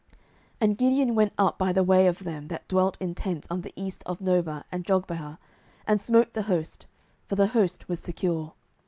07:008:011 0.09 0.17
And 0.61 0.77
Gideon 0.79 1.13
went 1.13 1.33
up 1.37 1.57
by 1.59 1.71
the 1.71 1.83
way 1.83 2.07
of 2.07 2.23
them 2.23 2.47
that 2.47 2.67
dwelt 2.67 2.97
in 2.99 3.13
tents 3.13 3.47
on 3.51 3.61
the 3.61 3.71
east 3.75 4.01
of 4.07 4.17
Nobah 4.19 4.63
and 4.71 4.83
Jogbehah, 4.83 5.37
and 5.85 6.01
smote 6.01 6.33
the 6.33 6.41
host; 6.49 6.87
for 7.27 7.35
the 7.35 7.49
host 7.53 7.87
was 7.87 7.99
secure. 7.99 8.53